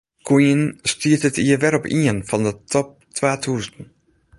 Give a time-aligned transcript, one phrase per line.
[0.27, 0.61] Queen
[0.91, 3.83] stiet dit jier wer op ien fan de top twa tûzen.